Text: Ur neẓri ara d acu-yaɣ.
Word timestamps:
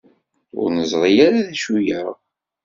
Ur 0.59 0.67
neẓri 0.71 1.13
ara 1.25 1.47
d 1.47 1.49
acu-yaɣ. 1.53 2.11